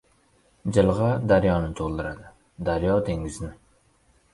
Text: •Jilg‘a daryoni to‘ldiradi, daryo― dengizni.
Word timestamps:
•Jilg‘a 0.77 1.11
daryoni 1.33 1.71
to‘ldiradi, 1.83 2.29
daryo― 2.73 3.01
dengizni. 3.13 3.57